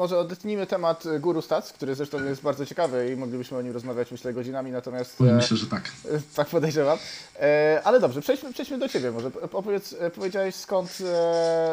[0.00, 4.10] może odetnijmy temat Guru Stats, który zresztą jest bardzo ciekawy i moglibyśmy o nim rozmawiać
[4.12, 5.20] myślę godzinami, natomiast...
[5.20, 5.92] e, Myślę, że tak.
[6.34, 6.98] Tak podejrzewam.
[7.40, 9.30] E, ale dobrze, przejdźmy, przejdźmy do Ciebie może.
[9.52, 10.98] Opowiedz, e, powiedziałeś skąd,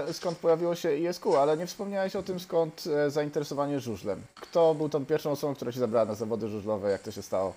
[0.08, 4.22] e, skąd pojawiło się ISQ, ale nie wspomniałeś o tym skąd e, zainteresowanie żużlem.
[4.36, 7.54] Kto był tą pierwszą osobą, która się zabrała na zawody żużlowe, jak to się stało?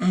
[0.00, 0.08] Eee,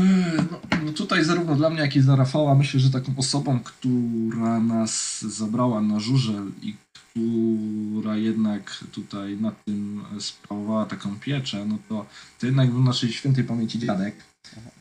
[0.51, 4.59] No, no tutaj zarówno dla mnie, jak i dla Rafała myślę, że taką osobą, która
[4.59, 6.75] nas zabrała na żużel i
[7.11, 12.05] która jednak tutaj nad tym sprawowała taką pieczę, no to,
[12.39, 14.15] to jednak był naszej świętej pamięci dziadek,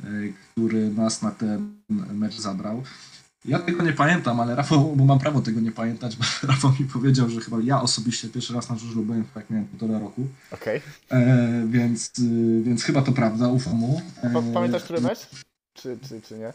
[0.05, 0.07] e,
[0.53, 1.73] który nas na ten
[2.13, 2.83] mecz zabrał.
[3.45, 6.87] Ja tego nie pamiętam, ale Rafał, bo mam prawo tego nie pamiętać, bo Rafał mi
[6.87, 10.81] powiedział, że chyba ja osobiście pierwszy raz na żużlu byłem, jak miałem półtora roku, Okej.
[11.11, 14.03] e, więc, y, więc chyba to prawda, ufam mu.
[14.23, 15.19] E, Pa- Pamiętasz który mecz?
[15.83, 16.53] Czy, czy, czy nie?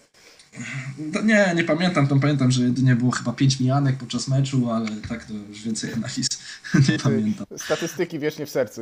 [1.13, 2.07] To nie, nie pamiętam.
[2.07, 5.93] Tam pamiętam, że jedynie było chyba pięć mijanek podczas meczu, ale tak to już więcej
[5.93, 6.27] analiz
[6.89, 7.45] nie pamiętam.
[7.57, 8.81] Statystyki wiecznie w sercu.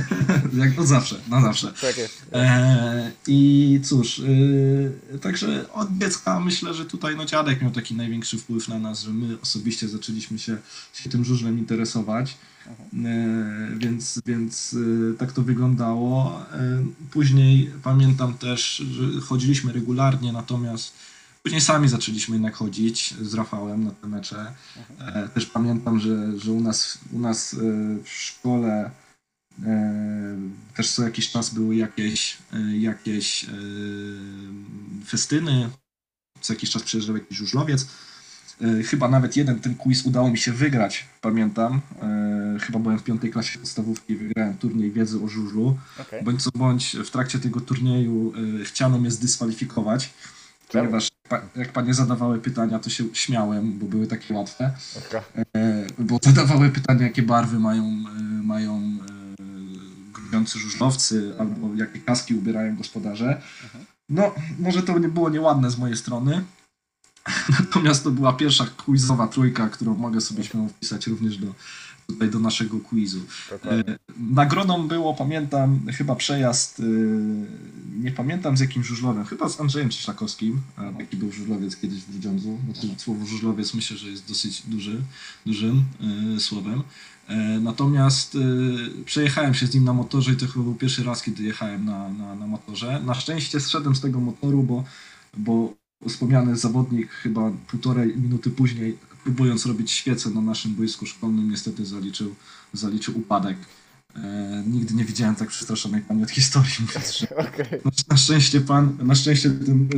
[0.60, 1.72] Jak od zawsze, na zawsze.
[1.80, 2.22] tak jest.
[2.32, 8.38] E, I cóż, y, także od dziecka myślę, że tutaj no dziadek miał taki największy
[8.38, 10.56] wpływ na nas, że my osobiście zaczęliśmy się,
[10.94, 12.36] się tym żużlem interesować.
[13.04, 16.42] E, więc więc y, tak to wyglądało.
[16.52, 20.92] E, później pamiętam też, że chodziliśmy regularnie, natomiast
[21.42, 24.52] później sami zaczęliśmy jednak chodzić z Rafałem na te mecze.
[24.98, 27.56] E, też pamiętam, że, że u nas, u nas e,
[28.02, 28.90] w szkole
[29.64, 30.36] e,
[30.74, 33.48] też co jakiś czas były jakieś, e, jakieś e,
[35.06, 35.70] festyny,
[36.40, 37.86] co jakiś czas przyjeżdżał jakiś żużlowiec.
[38.62, 41.80] E, Chyba nawet jeden ten quiz udało mi się wygrać, pamiętam.
[42.02, 45.76] E, Chyba byłem w piątej klasie podstawówki i wygrałem turniej wiedzy o żużlu.
[46.00, 46.24] Okej.
[46.24, 50.10] Bądź co bądź w trakcie tego turnieju e, chciano mnie zdyskwalifikować,
[50.68, 50.84] Czemu?
[50.84, 51.08] ponieważ
[51.56, 54.70] jak panie zadawały pytania, to się śmiałem, bo były takie łatwe.
[55.56, 57.84] E, bo zadawały pytania, jakie barwy mają,
[58.42, 58.96] mają
[60.12, 63.42] grubiący żużlowcy, albo jakie kaski ubierają gospodarze.
[64.08, 66.44] No, może to nie było nieładne z mojej strony,
[67.60, 71.54] natomiast to była pierwsza quizowa trójka, którą mogę sobie śmiało wpisać również do,
[72.06, 73.20] tutaj do naszego quizu.
[73.50, 73.94] Dokładnie.
[73.94, 76.82] E, Nagrodą było, pamiętam, chyba przejazd, e,
[78.00, 80.60] nie pamiętam z jakim żużlowem, chyba z Andrzejem Cieślakowskim,
[80.98, 82.58] taki był żużlowiec kiedyś w Grudziądzu.
[82.64, 85.02] Znaczy, słowo żużlowiec myślę, że jest dosyć duży,
[85.46, 85.84] dużym
[86.36, 86.82] e, słowem.
[87.60, 88.38] Natomiast
[89.04, 92.08] przejechałem się z nim na motorze i to chyba był pierwszy raz, kiedy jechałem na,
[92.08, 93.02] na, na motorze.
[93.06, 94.84] Na szczęście zszedłem z tego motoru, bo,
[95.36, 95.74] bo
[96.08, 102.34] wspomniany zawodnik chyba półtorej minuty później, próbując robić świecę na naszym boisku szkolnym, niestety zaliczył,
[102.72, 103.56] zaliczył upadek.
[104.16, 106.86] E, nigdy nie widziałem tak przestraszonej pani od historii.
[107.20, 107.80] że Okej.
[107.84, 109.88] na, na szczęście pan, na szczęście ten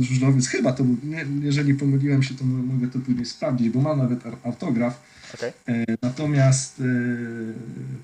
[0.00, 3.70] e, żużlowiec, chyba to był, nie, jeżeli pomyliłem się, to mo- mogę to później sprawdzić,
[3.70, 5.15] bo mam nawet autograf.
[5.34, 5.52] Okej.
[5.68, 6.84] E, natomiast e,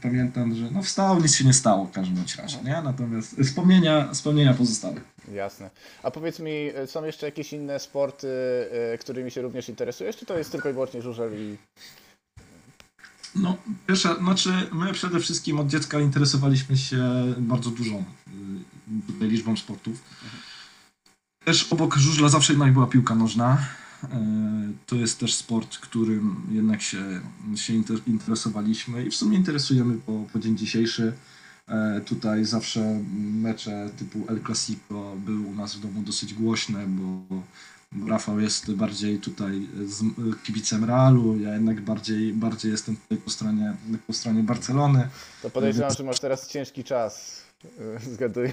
[0.02, 2.82] pamiętam, że no wstał, nic się nie stało w każdym razie, nie?
[2.84, 5.00] Natomiast wspomnienia, wspomnienia pozostały.
[5.32, 5.70] Jasne.
[6.02, 8.28] A powiedz mi, e, są jeszcze jakieś inne sporty,
[9.00, 11.56] którymi się również interesujesz, czy to jest tylko i wyłącznie żużel i...
[13.34, 13.56] No,
[13.86, 16.98] pierwsze, znaczy my przede wszystkim od dziecka interesowaliśmy się
[17.38, 18.04] bardzo dużą
[19.08, 20.00] y, tutaj liczbą sportów.
[21.44, 23.58] Też obok żużla zawsze jednak była piłka nożna.
[24.04, 24.08] Y,
[24.86, 27.20] To jest też sport, którym jednak się,
[27.56, 31.12] się inter- interesowaliśmy i w sumie interesujemy po, po dzień dzisiejszy.
[31.68, 37.22] E, Tutaj zawsze mecze typu El Clasico były u nas w domu dosyć głośne, bo
[37.94, 40.02] bo Rafał jest bardziej tutaj z
[40.42, 43.76] kibicem Realu, ja jednak bardziej, bardziej jestem tutaj po stronie,
[44.06, 45.08] po stronie Barcelony.
[45.42, 47.42] To podejrzewam, że masz teraz ciężki czas.
[47.64, 48.52] e, Zgaduję.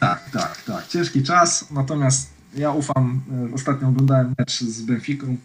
[0.00, 0.88] Tak, tak, tak.
[0.88, 3.20] Ciężki czas, natomiast ja ufam.
[3.50, 5.36] e, Ostatnio oglądałem mecz z Benficą.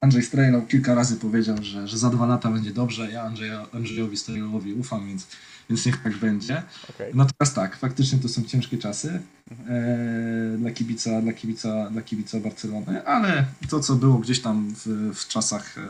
[0.00, 3.10] Andrzej Strejlał kilka razy powiedział, że, że za dwa lata będzie dobrze.
[3.10, 5.26] Ja Andrzeja, Andrzejowi Strejlowi ufam, więc,
[5.70, 6.62] więc niech tak będzie.
[6.90, 7.12] Okej.
[7.14, 9.20] Natomiast tak, faktycznie to są ciężkie czasy
[9.68, 15.14] e, dla, kibica, dla, kibica, dla kibica Barcelony, ale to, co było gdzieś tam w,
[15.14, 15.82] w czasach e,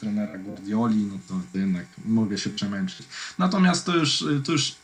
[0.00, 3.06] trenera Guardioli, no to, to jednak mogę się przemęczyć.
[3.38, 4.76] Natomiast to już, to już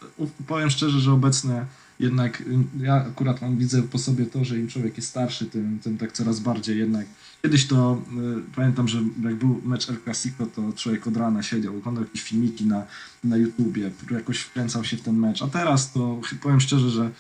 [0.47, 1.67] powiem szczerze, że obecne
[2.03, 2.45] jednak y,
[2.81, 6.13] ja akurat mam, widzę po sobie to, że im człowiek jest starszy, tym, tym tak
[6.13, 7.07] coraz bardziej jednak.
[7.43, 8.03] Kiedyś to
[8.39, 12.23] y, pamiętam, że jak był mecz El Clasico, to człowiek od rana siedział, oglądał jakieś
[12.23, 12.87] filmiki na,
[13.25, 15.43] na YouTubie, jakoś wkręcał się w ten mecz.
[15.43, 17.11] A teraz to powiem szczerze, że,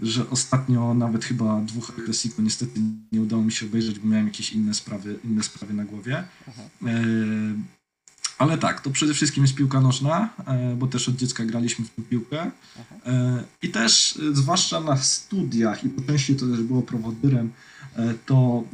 [0.00, 2.80] że ostatnio nawet chyba dwóch El Clasico niestety
[3.12, 6.24] nie udało mi się obejrzeć, bo miałem jakieś inne sprawy, inne sprawy na głowie.
[6.86, 7.04] E,
[8.42, 11.90] ale tak, to przede wszystkim jest piłka nożna, e, bo też od dziecka graliśmy w
[11.90, 12.50] tę piłkę.
[13.06, 17.52] E, I też, e, zwłaszcza na studiach, i po części to też było prowodyrem,
[18.26, 18.64] to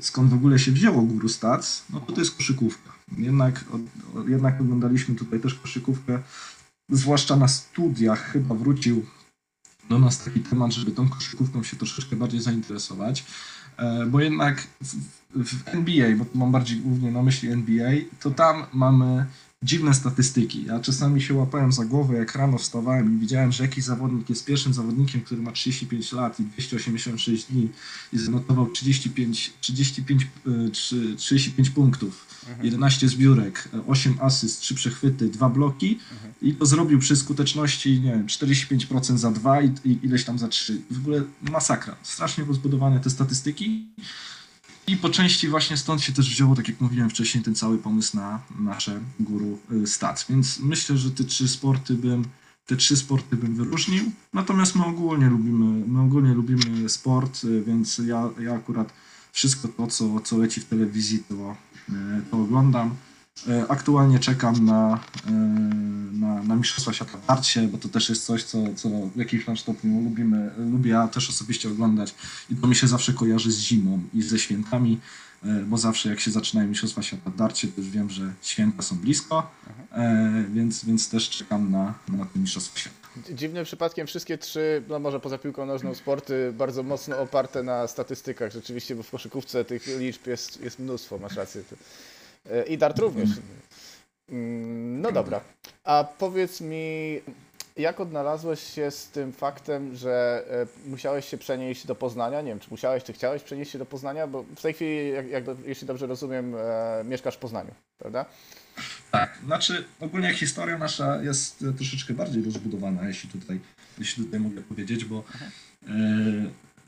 [0.00, 2.92] skąd w ogóle się wzięło Guru Stats, no to to jest koszykówka.
[3.18, 3.64] Jednak,
[4.28, 6.22] jednak oglądaliśmy tutaj też koszykówkę,
[6.90, 9.06] zwłaszcza na studiach chyba wrócił
[9.88, 13.24] do nas taki temat, żeby tą koszykówką się troszeczkę bardziej zainteresować,
[13.76, 14.94] e, bo jednak w,
[15.44, 17.90] w NBA, bo mam bardziej głównie na myśli NBA,
[18.20, 19.26] to tam mamy
[19.62, 20.64] dziwne statystyki.
[20.64, 24.44] Ja czasami się łapałem za głowę, jak rano wstawałem i widziałem, że jakiś zawodnik jest
[24.44, 27.68] pierwszym zawodnikiem, który ma 35 lat i 286 dni
[28.12, 30.26] i zanotował 35, 35,
[31.16, 32.26] 35 punktów,
[32.62, 35.98] 11 zbiórek, 8 asyst, 3 przechwyty, 2 bloki
[36.42, 40.48] i to zrobił przy skuteczności, nie wiem, 45% za 2 i, i ileś tam za
[40.48, 40.82] 3.
[40.90, 41.96] W ogóle masakra.
[42.02, 43.86] Strasznie rozbudowane te statystyki.
[44.86, 48.16] I po części właśnie stąd się też wzięło, tak jak mówiłem wcześniej, ten cały pomysł
[48.16, 50.26] na nasze guru y, stats.
[50.30, 52.24] Więc myślę, że te trzy sporty bym,
[52.66, 54.04] te trzy sporty bym wyróżnił.
[54.32, 58.92] Natomiast my ogólnie lubimy, my ogólnie lubimy sport, y, więc ja, ja akurat
[59.32, 61.56] wszystko to, co, co leci w telewizji, to,
[61.88, 61.92] y,
[62.30, 62.94] to oglądam.
[63.68, 65.00] Aktualnie czekam na,
[66.48, 69.56] na, Mistrzostwa Świata w darcie, bo to też jest coś, co, co w jakimś tam
[69.56, 72.14] stopniu lubimy, lubię ja też osobiście oglądać
[72.50, 75.00] i to mi się zawsze kojarzy z zimą i ze świętami,
[75.66, 78.96] bo zawsze jak się zaczynają Mistrzostwa Świata w darcie, to już wiem, że święta są
[78.96, 79.50] blisko,
[80.52, 82.96] więc, więc też czekam na, na te Mistrzostwa Świata.
[83.30, 88.52] Dziwnym przypadkiem wszystkie trzy, no może poza piłką nożną, sporty bardzo mocno oparte na statystykach
[88.52, 91.62] rzeczywiście, bo w koszykówce tych liczb jest, jest mnóstwo, masz rację.
[92.68, 93.30] I dart również.
[94.28, 95.40] Mm, no dobra.
[95.86, 97.20] A powiedz mi,
[97.76, 100.44] jak odnalazłeś się z tym faktem, że
[100.86, 102.40] e, musiałeś się przenieść do Poznania?
[102.42, 105.28] Nie wiem, czy musiałeś, czy chciałeś przenieść się do Poznania, bo w tej chwili, jak,
[105.28, 108.24] jak, jeśli dobrze rozumiem, e, mieszkasz w Poznaniu, prawda?
[109.10, 113.60] Tak, znaczy ogólnie historia nasza jest troszeczkę bardziej rozbudowana, jeśli tutaj,
[113.98, 115.24] jeśli tutaj mogę powiedzieć, bo,
[115.88, 115.92] e,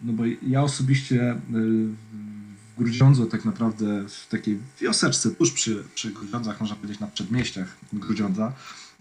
[0.02, 1.38] no bo ja osobiście e,
[2.74, 7.76] w Grudziądzu tak naprawdę w takiej wioseczce tuż przy, przy Grudziądzach, można powiedzieć na przedmieściach
[7.92, 8.52] Grudziądza.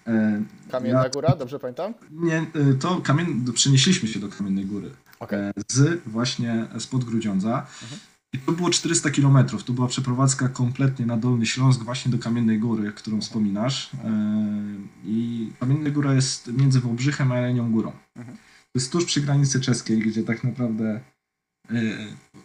[0.07, 1.94] E, Kamienna ja, Góra, dobrze pamiętam?
[2.12, 4.89] Nie, e, to kamien, przenieśliśmy się do Kamiennej Góry.
[5.19, 5.51] Okay.
[5.68, 7.68] Z właśnie spod Grudziądza.
[7.83, 8.01] Mhm.
[8.33, 9.38] I to było 400 km.
[9.65, 13.94] To była przeprowadzka kompletnie na Dolny Śląsk, właśnie do Kamiennej Góry, którą wspominasz.
[13.94, 14.88] Mhm.
[15.06, 17.92] I Kamienna Góra jest między Wałbrzychem a Jelenią Górą.
[18.15, 18.38] Mhm.
[18.38, 21.00] To jest tuż przy granicy czeskiej, gdzie tak naprawdę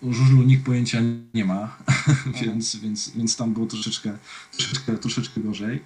[0.03, 0.99] o żużlu nikt pojęcia
[1.35, 1.77] nie ma,
[2.43, 4.19] więc, więc, więc tam było troszeczkę,
[4.53, 5.83] troszeczkę, troszeczkę gorzej.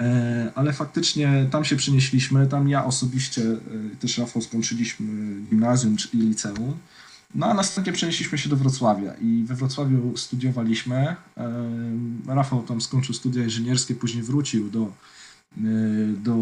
[0.00, 6.16] E, ale faktycznie tam się przenieśliśmy, tam ja osobiście, e, też Rafał skończyliśmy gimnazjum i
[6.16, 6.76] liceum.
[7.34, 10.96] No a następnie przenieśliśmy się do Wrocławia i we Wrocławiu studiowaliśmy.
[10.96, 11.16] E,
[12.26, 14.92] Rafał tam skończył studia inżynierskie, później wrócił do,
[16.16, 16.36] do,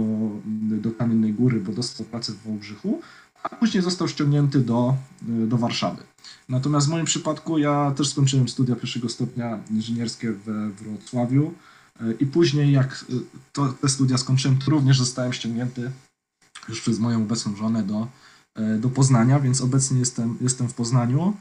[0.61, 3.01] do Kamiennej Góry, bo dostał pracę w Wałbrzychu,
[3.43, 6.03] a później został ściągnięty do, do Warszawy.
[6.49, 11.55] Natomiast w moim przypadku ja też skończyłem studia pierwszego stopnia inżynierskie we Wrocławiu
[12.21, 13.15] i później jak e,
[13.53, 15.91] to, te studia skończyłem, to również zostałem ściągnięty
[16.69, 18.09] już przez moją obecną żonę do,
[18.55, 21.37] e, do Poznania, więc obecnie jestem, jestem w Poznaniu.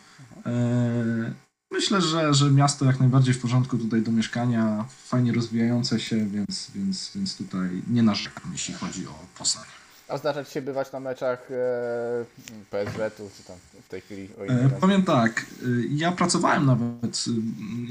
[1.72, 6.72] Myślę, że, że miasto jak najbardziej w porządku tutaj do mieszkania, fajnie rozwijające się, więc,
[6.76, 9.79] więc, więc tutaj nie narzekam, jeśli chodzi o Poznań.
[10.10, 12.26] A zdarza Ci się bywać na meczach e,
[12.72, 14.30] PSW-tu, czy tam w tej chwili?
[14.48, 17.26] E, powiem tak, e, ja pracowałem nawet,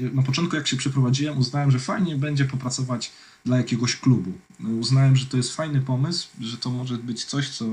[0.01, 3.11] e, na początku jak się przeprowadziłem, uznałem, że fajnie będzie popracować
[3.45, 4.31] dla jakiegoś klubu.
[4.79, 7.65] Uznałem, że to jest fajny pomysł, że to może być coś, co,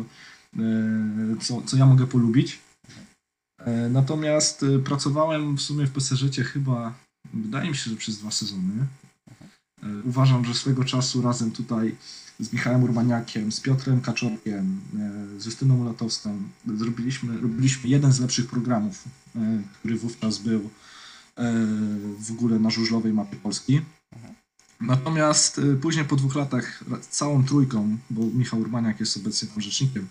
[1.41, 2.59] co, co ja mogę polubić.
[3.91, 6.95] Natomiast pracowałem w sumie w PSG chyba,
[7.35, 8.87] wydaje mi się, że przez dwa sezony.
[10.05, 11.97] Uważam, że swego czasu razem tutaj
[12.41, 14.81] z Michałem Urbaniakiem, z Piotrem Kaczorkiem,
[15.37, 16.43] e, z Justyną Latowską
[16.77, 19.05] zrobiliśmy, robiliśmy jeden z lepszych programów,
[19.37, 21.53] e, który wówczas był e,
[22.19, 23.81] w ogóle na żużlowej mapie Polski.
[24.81, 30.09] Natomiast później po dwóch latach całą trójką, bo Michał Urbaniak jest obecnie tam rzecznikiem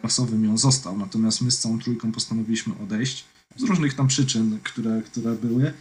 [0.00, 3.24] prasowym i on został, natomiast my z całą trójką postanowiliśmy odejść
[3.56, 5.72] z różnych tam przyczyn, które, które były.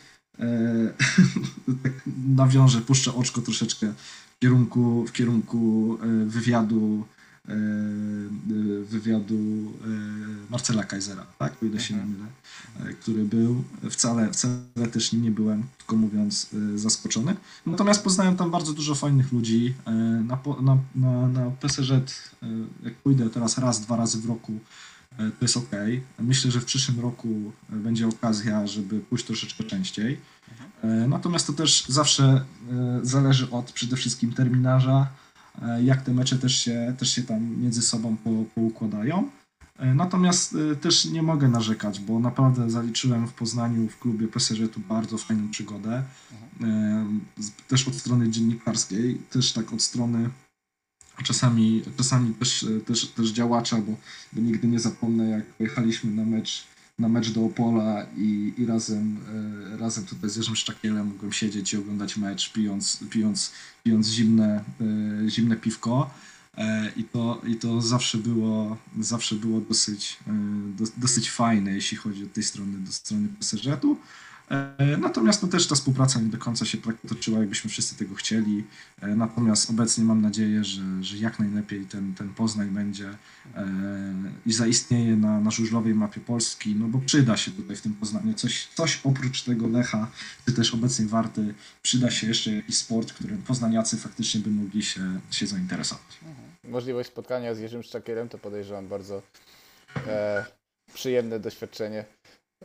[1.84, 1.92] tak
[2.28, 3.94] nawiążę, puszczę oczko troszeczkę
[4.39, 7.05] kierunku, w kierunku e, wywiadu
[7.48, 7.55] e, e,
[8.84, 9.38] wywiadu
[10.50, 12.25] Marcela Kaisera, tak, o ile się nie mylę,
[13.01, 17.36] który był, wcale, wcale też nim nie byłem, tylko mówiąc, zaskoczony.
[17.65, 19.74] Natomiast poznałem tam bardzo dużo fajnych ludzi.
[20.24, 21.91] Na, na, na, na PSG,
[22.84, 24.60] jak pójdę teraz raz, dwa razy w roku,
[25.17, 25.72] to jest ok.
[26.19, 30.17] Myślę, że w przyszłym roku będzie okazja, żeby pójść troszeczkę częściej.
[30.84, 35.08] E, natomiast to też zawsze e, zależy od przede wszystkim terminarza,
[35.62, 39.30] e, jak te mecze też się, też się tam między sobą po, poukładają.
[39.96, 45.50] Natomiast też nie mogę narzekać, bo naprawdę zaliczyłem w Poznaniu w klubie PSG-tu bardzo fajną
[45.50, 46.04] przygodę.
[47.68, 50.30] Też od strony dziennikarskiej, też tak od strony
[51.24, 53.96] czasami, czasami też, też, też działacza, bo,
[54.34, 56.68] bo nigdy nie zapomnę jak pojechaliśmy na mecz
[57.00, 59.18] na mecz do Opola i, i razem,
[59.74, 63.51] e, razem tutaj z Jerzym Szczakielem mogłem siedzieć i oglądać mecz, pijąc, pijąc,
[63.84, 64.63] pijąc zimne,
[65.25, 66.10] e, zimne piwko.
[66.58, 70.18] E, I to, I to zawsze było, zawsze było dosyć,
[70.77, 73.98] dos- dosyć fajne, jeśli chodzi od tej strony do strony PSG-tu.
[74.50, 78.15] E, Natomiast no, też ta współpraca nie do końca się tak toczyła, jakbyśmy wszyscy tego
[78.15, 78.63] chcieli.
[79.01, 83.10] E, Natomiast obecnie mam nadzieję, że, że jak najlepiej ten, ten Poznań będzie
[83.56, 83.68] e,
[84.46, 88.34] i zaistnieje na, na żużlowej mapie Polski, no bo przyda się tutaj w tym Poznaniu
[88.34, 90.12] coś, coś oprócz tego Lecha,
[90.46, 95.20] czy też obecnej Warty, przyda się jeszcze jakiś sport, którym poznaniacy faktycznie by mogli się,
[95.32, 96.20] się zainteresować.
[96.63, 99.22] Możliwość spotkania z Jerzym Szczakierem to podejrzewam bardzo
[100.08, 100.46] e,
[100.94, 102.06] przyjemne doświadczenie.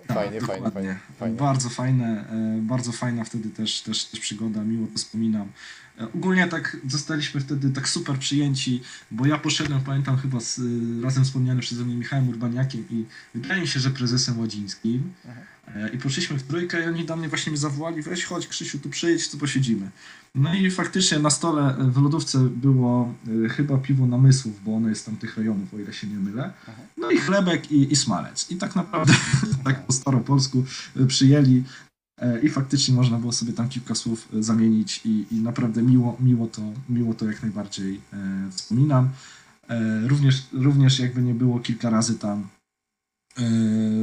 [0.08, 0.70] Fajnie, Tak, fajnie, dokładnie.
[0.70, 1.36] fajnie, fajnie.
[1.36, 5.48] Bardzo fajne, e, bardzo fajna wtedy też, też, też przygoda, miło to wspominam.
[6.14, 10.60] Ogólnie tak zostaliśmy wtedy tak super przyjęci, bo ja poszedłem, pamiętam chyba z,
[11.02, 15.12] razem wspomnianym przeze mnie Michałem Urbaniakiem i wydaje mi się, że prezesem Ładzińskim.
[15.68, 18.78] E, I poszliśmy w trójkę i oni do mnie właśnie mi zawołali, weź chodź Krzysiu,
[18.78, 19.90] tu przyjedź, tu posiedzimy.
[20.34, 24.88] No i faktycznie na stole e, w lodówce było e, chyba piwo namysłów, bo ono
[24.88, 26.52] jest z tamtych rejonów, o ile się nie mylę.
[26.96, 28.50] No i chlebek i, i smalec.
[28.50, 29.14] I tak naprawdę
[29.64, 30.64] tak po staropolsku
[31.08, 31.64] przyjęli
[32.42, 36.46] i faktycznie można było sobie tam kilka słów e, zamienić i, i naprawdę miło, miło,
[36.46, 39.08] to, miło to jak najbardziej e, wspominam.
[39.68, 42.48] E, również, również jakby nie było kilka razy tam
[43.38, 43.42] e,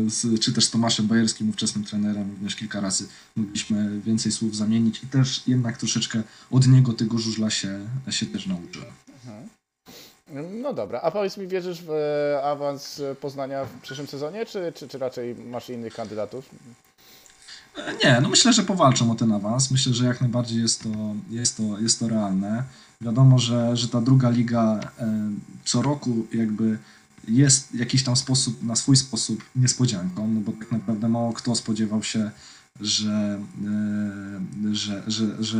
[0.09, 5.03] z, czy też z Tomaszem Bajerskim, ówczesnym trenerem, również kilka razy mogliśmy więcej słów zamienić
[5.03, 8.91] i też jednak troszeczkę od niego tego żużla się, się też nauczyłem.
[10.51, 14.87] No dobra, a powiedz mi, wierzysz w e, awans Poznania w przyszłym sezonie, czy, czy,
[14.87, 16.49] czy raczej masz innych kandydatów?
[18.03, 19.71] Nie, no myślę, że powalczą o ten awans.
[19.71, 20.89] Myślę, że jak najbardziej jest to,
[21.29, 22.63] jest to, jest to realne.
[23.01, 25.29] Wiadomo, że, że ta druga liga e,
[25.65, 26.77] co roku jakby
[27.27, 31.55] jest w jakiś tam sposób, na swój sposób niespodzianką, no bo tak naprawdę mało kto
[31.55, 32.31] spodziewał się,
[32.79, 33.39] że,
[34.69, 35.57] e, że, że, że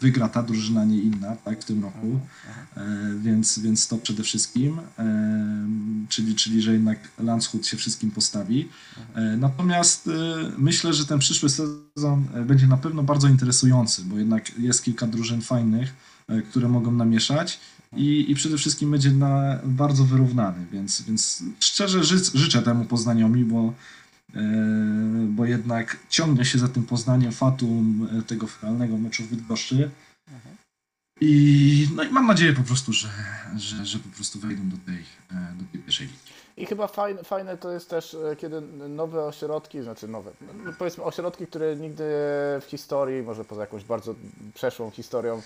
[0.00, 2.20] wygra ta drużyna, nie inna, tak, w tym roku.
[2.76, 2.82] E,
[3.22, 5.66] więc, więc to przede wszystkim, e,
[6.08, 8.68] czyli, czyli że jednak Landshut się wszystkim postawi.
[9.38, 10.10] Natomiast
[10.58, 15.42] myślę, że ten przyszły sezon będzie na pewno bardzo interesujący, bo jednak jest kilka drużyn
[15.42, 15.94] fajnych,
[16.50, 17.60] które mogą namieszać
[17.96, 23.44] i, i przede wszystkim będzie na bardzo wyrównany, więc, więc szczerze ży, życzę temu Poznaniowi,
[23.44, 23.74] bo,
[25.28, 29.90] bo jednak ciągnie się za tym Poznaniem fatum e, tego finalnego meczu w Bydgoszczy.
[31.20, 33.08] I, no i mam nadzieję po prostu, że,
[33.56, 36.18] że, że po prostu wejdą do tej, e, do tej pierwszej ligi.
[36.56, 40.30] I chyba fajne, fajne to jest też, e, kiedy nowe ośrodki, znaczy nowe,
[40.64, 42.04] no powiedzmy ośrodki, które nigdy
[42.60, 44.14] w historii, może poza jakąś bardzo
[44.54, 45.42] przeszłą historią,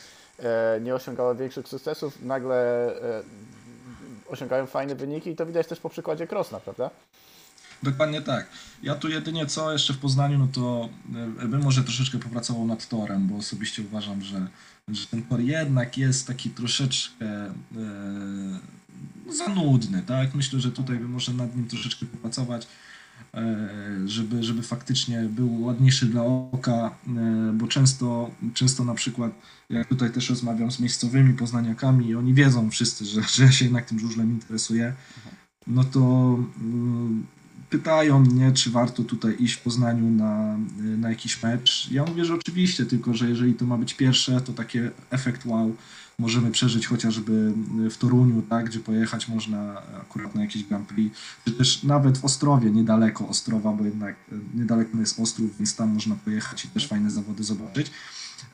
[0.81, 2.93] nie osiągały większych sukcesów, nagle
[4.29, 6.91] osiągają fajne wyniki i to widać też po przykładzie Krosna, prawda?
[7.83, 8.47] Dokładnie tak.
[8.83, 10.89] Ja tu jedynie co jeszcze w Poznaniu, no to
[11.43, 14.47] e, bym może troszeczkę popracował nad torem, bo osobiście uważam, że,
[14.89, 17.53] że ten tor jednak jest taki troszeczkę e,
[19.29, 20.35] za nudny, tak?
[20.35, 22.67] Myślę, że tutaj bym może nad nim troszeczkę popracować,
[23.35, 23.69] e,
[24.07, 29.33] żeby, żeby faktycznie był ładniejszy dla oka, e, bo często, często na przykład
[29.71, 33.65] jak tutaj też rozmawiam z miejscowymi poznaniakami i oni wiedzą wszyscy, że, że ja się
[33.65, 34.95] jednak tym żużlem interesuję,
[35.67, 36.01] no to
[36.61, 37.27] mm,
[37.71, 41.91] pytają mnie, czy warto tutaj iść w Poznaniu na, na jakiś mecz.
[41.91, 45.77] Ja mówię, że oczywiście, tylko że jeżeli to ma być pierwsze, to takie efekt wow
[46.19, 47.53] możemy przeżyć chociażby
[47.91, 52.25] w Toruniu, tak, gdzie pojechać można akurat na jakiś Grand Prix, czy też nawet w
[52.25, 54.17] Ostrowie, niedaleko Ostrowa, bo jednak
[54.55, 57.91] niedaleko jest Ostrów, więc tam można pojechać i też fajne zawody zobaczyć.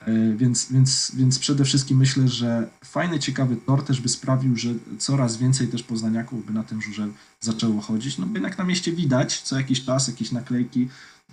[0.01, 4.75] E, Więc, więc, więc przede wszystkim myślę, że fajny, ciekawy tor też by sprawił, że
[4.99, 8.19] coraz więcej też poznaniaków by na tym żużel zaczęło chodzić.
[8.19, 10.89] No bo jednak na mieście widać co jakiś czas jakieś naklejki,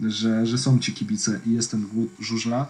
[0.08, 2.68] że, że są ci kibice i jest ten głód żużla.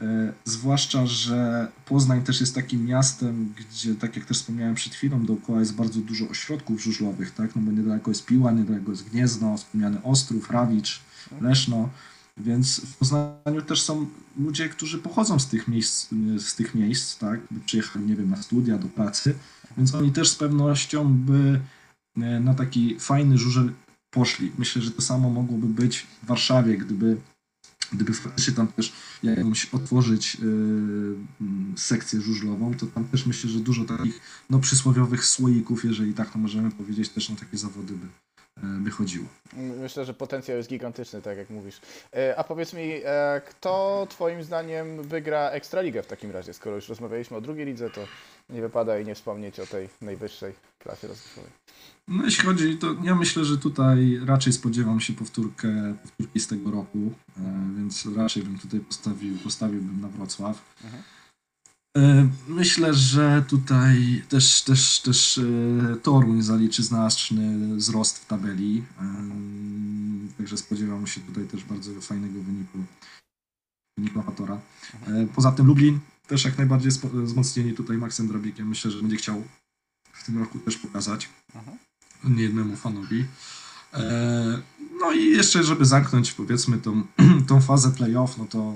[0.00, 5.26] E, zwłaszcza, że Poznań też jest takim miastem, gdzie, tak jak też wspomniałem przed chwilą,
[5.26, 7.56] dookoła jest bardzo dużo ośrodków żużlowych, tak?
[7.56, 11.00] No bo niedaleko jest Piła, niedaleko jest Gniezno, wspomniany Ostrów, Rawicz,
[11.40, 11.88] Leszno.
[12.36, 14.06] Więc w Poznaniu też są
[14.38, 17.40] ludzie, którzy pochodzą z tych miejsc, z tych miejsc tak?
[17.50, 19.34] By przyjechali, nie wiem, na studia, do pracy.
[19.76, 21.60] Więc oni też z pewnością by
[22.16, 23.72] e, na taki fajny żużel
[24.10, 24.52] poszli.
[24.58, 27.16] Myślę, że to samo mogłoby być w Warszawie, gdyby,
[27.92, 31.16] gdyby faktycznie tam też jakąś otworzyć yy,
[31.76, 36.38] sekcję żużlową, to tam też myślę, że dużo takich no, przysłowiowych słoików, jeżeli tak to
[36.38, 38.06] możemy powiedzieć, też na takie zawody by,
[38.62, 39.26] by chodziło.
[39.56, 41.80] Myślę, że potencjał jest gigantyczny, tak jak mówisz.
[42.16, 46.52] E, A powiedz mi, e, kto Twoim zdaniem wygra Ekstraligę w takim razie?
[46.52, 48.00] Skoro już rozmawialiśmy o drugiej lidze, to
[48.50, 51.50] nie wypada i nie wspomnieć o tej najwyższej klasie rozgrywkowej.
[52.08, 56.70] No jeśli chodzi, to ja myślę, że tutaj raczej spodziewam się powtórkę, powtórki z tego
[56.70, 56.98] roku,
[57.38, 57.42] e,
[57.76, 60.62] więc raczej bym tutaj postawił, postawiłbym na Wrocław.
[60.84, 61.02] Mhm.
[61.96, 69.04] E, Myślę, że tutaj też, też, też e, Toruń zaliczy znaczny wzrost w tabeli, e,
[70.38, 72.78] także spodziewam się tutaj też bardzo fajnego wyniku,
[73.98, 74.60] wyniku amatora.
[75.34, 79.44] Poza tym Lublin też jak najbardziej wzmocnieni tutaj Maxem Drabikiem, myślę, że będzie chciał
[80.12, 81.78] w tym roku też pokazać Mhm.
[82.24, 83.24] niejednemu fanowi.
[83.94, 84.62] E,
[85.00, 87.02] No i jeszcze, żeby zamknąć powiedzmy tą,
[87.48, 88.74] tą fazę playoff, no to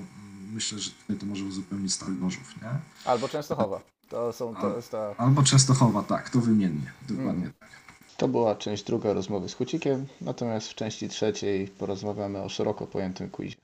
[0.53, 2.69] myślę, że tutaj to może uzupełnić Stal Gorzów, nie?
[3.05, 3.81] Albo Częstochowa.
[4.09, 5.15] To, są, to jest ta...
[5.17, 7.53] Albo Częstochowa, tak, to wymiennie, dokładnie Mm.
[7.61, 7.69] tak.
[8.17, 13.31] To była część druga rozmowy z Hucikiem, natomiast w części trzeciej porozmawiamy o szeroko pojętym
[13.31, 13.57] quizie.